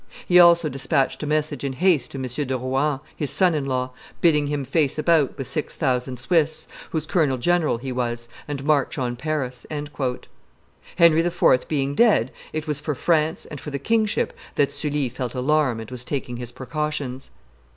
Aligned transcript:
He 0.27 0.39
also 0.39 0.67
despatched 0.67 1.21
a 1.21 1.27
message 1.27 1.63
in 1.63 1.73
haste 1.73 2.09
to 2.09 2.17
M. 2.17 2.23
de 2.25 2.57
Rohan, 2.57 3.01
his 3.15 3.29
son 3.29 3.53
in 3.53 3.67
law, 3.67 3.91
bidding 4.19 4.47
him 4.47 4.65
face 4.65 4.97
about 4.97 5.37
with 5.37 5.45
six 5.45 5.75
thousand 5.75 6.17
Swiss, 6.19 6.67
whose 6.89 7.05
colonel 7.05 7.37
general 7.37 7.77
he 7.77 7.91
was, 7.91 8.27
and 8.47 8.63
march 8.63 8.97
on 8.97 9.15
Paris." 9.15 9.63
Henry 10.95 11.21
IV. 11.23 11.67
being 11.67 11.93
dead, 11.93 12.31
it 12.51 12.65
was 12.65 12.79
for 12.79 12.95
France 12.95 13.45
and 13.45 13.61
for 13.61 13.69
the 13.69 13.77
kingship 13.77 14.35
that 14.55 14.71
Sully 14.71 15.07
felt 15.07 15.35
alarm 15.35 15.79
and 15.79 15.91
was 15.91 16.03
taking 16.03 16.37
his 16.37 16.51
precautions. 16.51 17.29